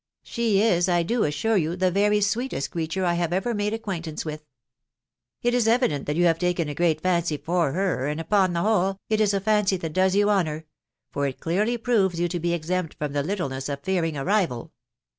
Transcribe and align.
She 0.23 0.63
is, 0.63 0.89
I 0.89 1.03
do 1.03 1.25
assure 1.25 1.57
you, 1.57 1.75
the 1.75 1.91
very 1.91 2.21
sweetest 2.21 2.71
creature 2.71 3.05
I 3.05 3.15
ever 3.17 3.53
made 3.53 3.71
ac 3.71 3.83
quaintance 3.83 4.25
with." 4.25 4.47
*" 4.77 5.05
It 5.43 5.53
is 5.53 5.67
evident 5.67 6.07
that 6.07 6.15
you 6.15 6.25
have 6.25 6.39
taken 6.39 6.67
a 6.67 6.73
great 6.73 6.99
fancy 7.01 7.37
for 7.37 7.73
her,.... 7.73 8.07
and, 8.07 8.19
upon 8.19 8.53
the 8.53 8.61
whole, 8.63 8.99
it 9.09 9.21
is 9.21 9.35
a 9.35 9.39
fancy 9.39 9.77
that 9.77 9.93
does 9.93 10.15
you 10.15 10.27
honour, 10.31 10.65
for 11.11 11.27
it 11.27 11.39
clearly 11.39 11.77
proves 11.77 12.19
you 12.19 12.27
to 12.29 12.39
be 12.39 12.51
exempt 12.51 12.95
from 12.95 13.13
the 13.13 13.21
littleness 13.21 13.69
of 13.69 13.81
fearing 13.83 14.17
a 14.17 14.25
rival. 14.25 14.71